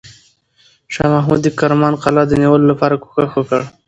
شاه 0.93 1.09
محمود 1.15 1.39
د 1.43 1.47
کرمان 1.59 1.93
قلعه 2.03 2.25
د 2.27 2.33
نیولو 2.41 2.69
لپاره 2.71 2.95
کوښښ 3.03 3.31
وکړ. 3.35 3.61